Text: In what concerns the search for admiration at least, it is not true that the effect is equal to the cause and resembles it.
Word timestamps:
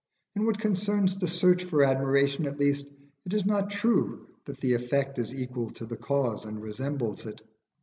In 0.35 0.47
what 0.47 0.57
concerns 0.57 1.19
the 1.19 1.27
search 1.27 1.63
for 1.63 1.83
admiration 1.83 2.47
at 2.47 2.57
least, 2.59 2.87
it 3.27 3.35
is 3.35 3.45
not 3.45 3.69
true 3.69 4.25
that 4.45 4.59
the 4.59 4.73
effect 4.73 5.19
is 5.19 5.35
equal 5.35 5.69
to 5.73 5.85
the 5.85 5.95
cause 5.95 6.43
and 6.43 6.59
resembles 6.59 7.27
it. 7.27 7.39